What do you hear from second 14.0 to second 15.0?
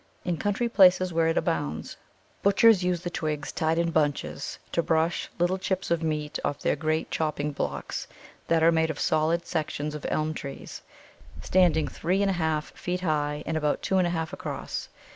a half feet across.